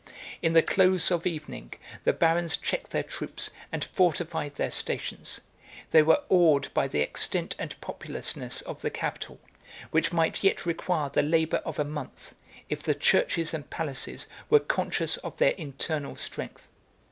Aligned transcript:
83 0.41 0.47
In 0.47 0.53
the 0.53 0.63
close 0.63 1.11
of 1.11 1.27
evening, 1.27 1.73
the 2.05 2.11
barons 2.11 2.57
checked 2.57 2.89
their 2.89 3.03
troops, 3.03 3.51
and 3.71 3.85
fortified 3.85 4.55
their 4.55 4.71
stations: 4.71 5.41
They 5.91 6.01
were 6.01 6.23
awed 6.27 6.73
by 6.73 6.87
the 6.87 7.01
extent 7.01 7.53
and 7.59 7.79
populousness 7.81 8.61
of 8.63 8.81
the 8.81 8.89
capital, 8.89 9.39
which 9.91 10.11
might 10.11 10.43
yet 10.43 10.65
require 10.65 11.11
the 11.11 11.21
labor 11.21 11.57
of 11.65 11.77
a 11.77 11.83
month, 11.85 12.33
if 12.67 12.81
the 12.81 12.95
churches 12.95 13.53
and 13.53 13.69
palaces 13.69 14.25
were 14.49 14.59
conscious 14.59 15.17
of 15.17 15.37
their 15.37 15.51
internal 15.51 16.15
strength. 16.15 16.67